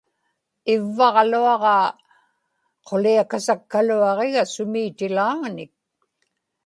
ivvaġluagaa 0.73 1.87
quliakasakkaluaġiga 2.87 4.43
sumi-itilaaŋanik 4.53 5.73